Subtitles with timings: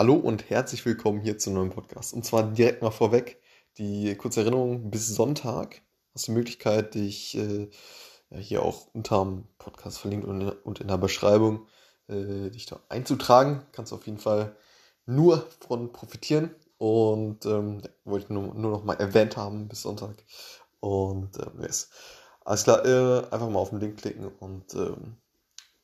[0.00, 2.14] Hallo und herzlich willkommen hier zu einem neuen Podcast.
[2.14, 3.38] Und zwar direkt mal vorweg
[3.76, 5.82] die kurze Erinnerung: bis Sonntag
[6.14, 7.68] hast du die Möglichkeit, dich äh,
[8.30, 11.66] hier auch unter dem Podcast verlinkt und in, und in der Beschreibung
[12.08, 13.60] äh, dich da einzutragen.
[13.72, 14.56] Kannst du auf jeden Fall
[15.04, 16.54] nur von profitieren.
[16.78, 20.16] Und ähm, wollte ich nur, nur noch mal erwähnt haben bis Sonntag.
[20.80, 21.90] Und ähm, yes.
[22.42, 25.18] Alles klar, äh, einfach mal auf den Link klicken und ähm,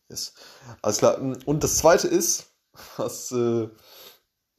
[0.09, 0.33] yes.
[0.81, 1.19] Alles klar.
[1.21, 2.47] Und das zweite ist,
[2.97, 3.69] was äh,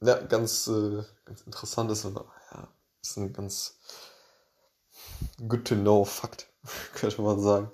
[0.00, 2.68] ja, ganz, äh, ganz interessant ist, oder ja,
[3.02, 3.78] ist ein ganz
[5.48, 6.46] good to know Fakt,
[6.94, 7.72] könnte man sagen.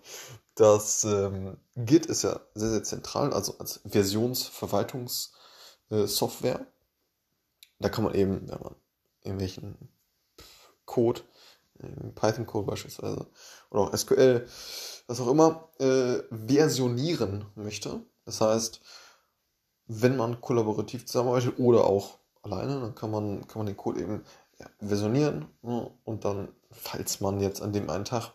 [0.54, 6.66] Das ähm, Git ist ja sehr, sehr zentral, also als Versionsverwaltungssoftware.
[7.80, 8.76] Da kann man eben, wenn man
[9.22, 9.88] irgendwelchen
[10.84, 11.22] Code,
[12.14, 13.26] Python-Code beispielsweise,
[13.70, 14.46] oder auch SQL,
[15.08, 18.00] was auch immer, äh, versionieren möchte.
[18.24, 18.80] Das heißt,
[19.86, 24.24] wenn man kollaborativ zusammenarbeitet oder auch alleine, dann kann man, kann man den Code eben
[24.58, 25.90] ja, versionieren ne?
[26.04, 28.32] und dann, falls man jetzt an dem einen Tag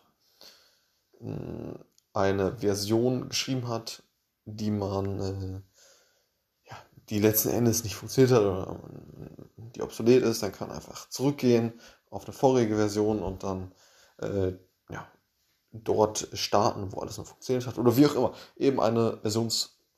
[1.20, 1.80] hm,
[2.14, 4.03] eine Version geschrieben hat,
[4.45, 6.77] die man, äh, ja,
[7.09, 8.80] die letzten Endes nicht funktioniert hat oder
[9.75, 11.73] die obsolet ist, dann kann man einfach zurückgehen
[12.09, 13.72] auf eine vorige Version und dann
[14.17, 14.53] äh,
[14.89, 15.08] ja,
[15.72, 18.33] dort starten, wo alles noch funktioniert hat oder wie auch immer.
[18.58, 19.20] Eben eine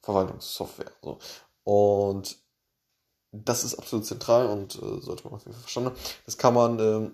[0.02, 0.92] Versionsverwaltungssoftware.
[1.02, 1.20] So.
[1.64, 2.38] Und
[3.32, 6.00] das ist absolut zentral und äh, sollte man auf jeden Fall verstanden haben.
[6.26, 7.10] Das kann man äh,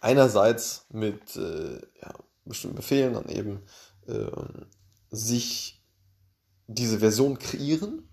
[0.00, 2.12] einerseits mit äh, ja,
[2.44, 3.62] bestimmten Befehlen dann eben
[4.08, 4.66] ähm,
[5.10, 5.80] sich
[6.66, 8.08] diese Version kreieren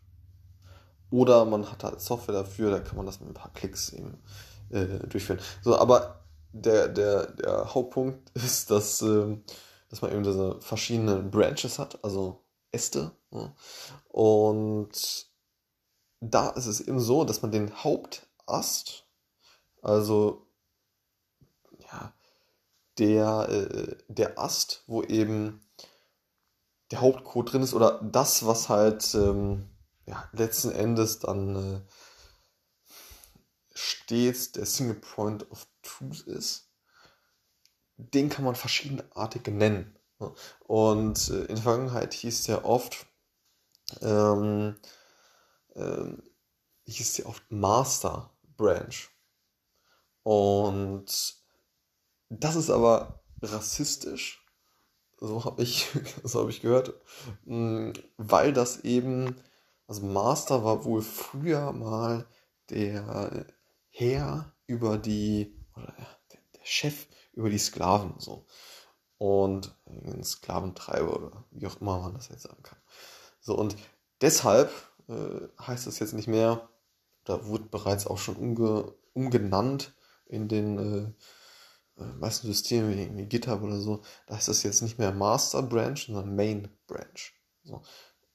[1.10, 4.22] oder man hat halt Software dafür, da kann man das mit ein paar Klicks eben
[4.70, 5.40] äh, durchführen.
[5.64, 9.44] So, aber der, der, der Hauptpunkt ist, dass, ähm,
[9.90, 13.12] dass man eben diese verschiedenen Branches hat, also Äste.
[14.08, 15.30] Und
[16.20, 19.06] da ist es eben so, dass man den Hauptast,
[19.82, 20.48] also
[21.80, 22.14] ja,
[22.98, 25.62] der, äh, der Ast, wo eben
[26.92, 29.70] der Hauptcode drin ist, oder das, was halt ähm,
[30.06, 31.82] ja, letzten Endes dann äh,
[33.74, 36.70] stets der Single Point of Truth ist,
[37.98, 39.99] den kann man verschiedenartig nennen.
[40.60, 43.06] Und äh, in der Vergangenheit hieß der oft,
[44.02, 44.76] ähm,
[45.76, 46.24] ähm,
[46.86, 49.10] hieß sie oft Master Branch.
[50.24, 51.36] Und
[52.30, 54.46] das ist aber rassistisch,
[55.18, 55.88] so habe ich,
[56.24, 56.94] so hab ich gehört,
[57.46, 59.42] mm, weil das eben,
[59.88, 62.28] also Master war wohl früher mal
[62.70, 63.48] der
[63.90, 65.94] Herr über die, oder
[66.32, 68.46] der, der Chef über die Sklaven so.
[69.20, 72.80] Und ein Sklaventreiber oder wie auch immer man das jetzt sagen kann.
[73.42, 73.76] So, und
[74.22, 74.72] deshalb
[75.08, 76.68] äh, heißt das jetzt nicht mehr,
[77.26, 79.94] da wurde bereits auch schon umge umgenannt
[80.28, 84.02] in den äh, äh, meisten Systemen wie irgendwie GitHub oder so.
[84.28, 87.34] Da heißt das jetzt nicht mehr Master Branch, sondern Main Branch.
[87.64, 87.82] So.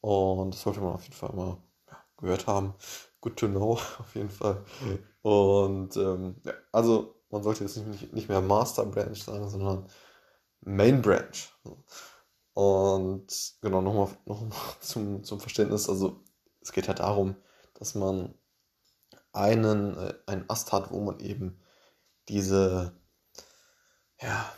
[0.01, 1.57] Und das sollte man auf jeden Fall mal
[1.89, 2.75] ja, gehört haben.
[3.21, 4.65] Good to know, auf jeden Fall.
[5.23, 9.89] Und ähm, ja, also man sollte jetzt nicht, nicht mehr Master Branch sagen, sondern
[10.65, 11.53] Main Branch.
[12.55, 16.23] Und genau, nochmal noch zum, zum Verständnis, also
[16.61, 17.37] es geht halt darum,
[17.75, 18.35] dass man
[19.33, 21.61] einen, äh, einen Ast hat, wo man eben
[22.29, 22.97] diese,
[24.21, 24.53] ja,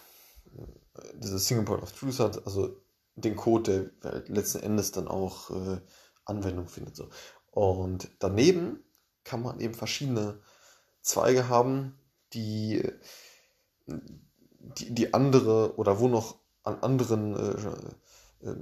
[1.15, 2.81] diese Single Point of Truth hat, also
[3.15, 5.81] den Code, der letzten Endes dann auch äh,
[6.27, 6.97] Anwendung findet.
[6.97, 7.09] So.
[7.51, 8.85] Und daneben
[9.25, 10.41] kann man eben verschiedene
[11.01, 11.99] Zweige haben,
[12.35, 12.83] die,
[14.79, 18.57] die, die andere oder wo noch an anderen äh, äh,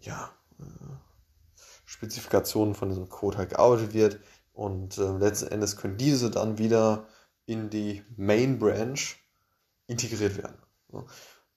[0.00, 0.64] ja, äh,
[1.84, 4.20] Spezifikationen von diesem Code halt gearbeitet wird.
[4.52, 7.06] Und äh, letzten Endes können diese dann wieder
[7.46, 8.98] in die Main Branch
[9.86, 10.56] integriert werden.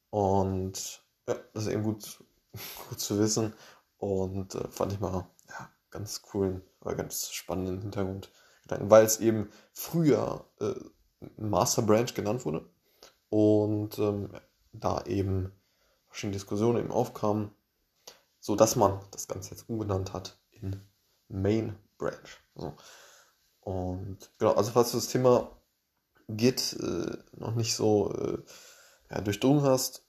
[0.10, 2.24] Und ja, das ist eben gut,
[2.90, 3.54] gut zu wissen.
[3.98, 8.32] Und äh, fand ich mal ja, ganz coolen, oder ganz spannenden Hintergrund.
[8.68, 10.74] Weil es eben früher äh,
[11.38, 12.66] Master Branch genannt wurde.
[13.36, 14.30] Und ähm,
[14.72, 15.52] da eben
[16.08, 17.52] verschiedene Diskussionen eben aufkamen,
[18.40, 20.80] so dass man das Ganze jetzt umbenannt hat in
[21.28, 22.16] Main Branch.
[22.56, 22.78] So.
[23.60, 25.52] Und genau, also falls du das Thema
[26.30, 28.38] Git äh, noch nicht so äh,
[29.12, 30.08] ja, durchdrungen hast,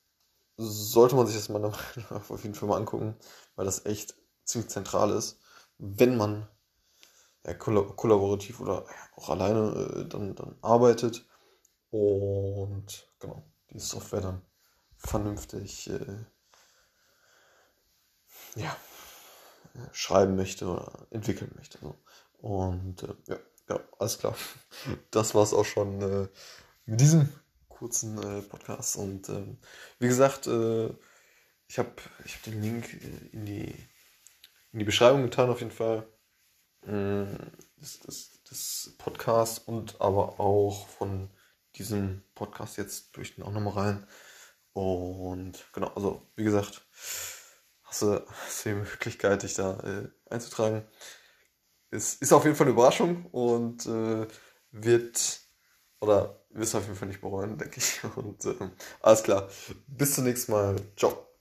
[0.56, 1.64] sollte man sich das mal
[2.10, 3.16] auf jeden Fall mal angucken,
[3.56, 4.14] weil das echt
[4.44, 5.40] ziemlich zentral ist,
[5.78, 6.46] wenn man
[7.44, 11.26] ja, kollaborativ oder ja, auch alleine äh, dann, dann arbeitet
[11.90, 14.42] und genau, die Software dann
[14.96, 16.24] vernünftig äh,
[18.56, 18.76] ja,
[19.92, 21.78] schreiben möchte oder entwickeln möchte.
[21.78, 21.94] So.
[22.38, 24.36] Und äh, ja, ja, alles klar.
[25.10, 26.28] Das war es auch schon äh,
[26.86, 27.28] mit diesem
[27.68, 28.96] kurzen äh, Podcast.
[28.96, 29.58] Und ähm,
[29.98, 30.88] wie gesagt, äh,
[31.68, 31.90] ich habe
[32.24, 33.74] ich hab den Link äh, in die,
[34.72, 36.06] in die Beschreibung getan, auf jeden Fall.
[36.82, 37.34] Mm,
[37.76, 41.30] des, des, des Podcasts und aber auch von
[41.76, 44.06] diesem Podcast jetzt durch den auch nochmal rein.
[44.72, 46.86] Und genau, also wie gesagt,
[47.84, 50.84] hast du, hast du die Möglichkeit, dich da äh, einzutragen.
[51.90, 54.26] Es ist auf jeden Fall eine Überraschung und äh,
[54.70, 55.40] wird
[56.00, 58.00] oder wirst du auf jeden Fall nicht bereuen, denke ich.
[58.16, 58.70] Und äh,
[59.00, 59.48] alles klar.
[59.86, 60.76] Bis zum nächsten Mal.
[60.96, 61.35] Ciao.